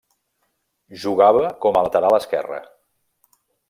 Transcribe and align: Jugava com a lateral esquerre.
Jugava 1.03 1.45
com 1.67 1.79
a 1.83 1.87
lateral 1.89 2.19
esquerre. 2.23 2.67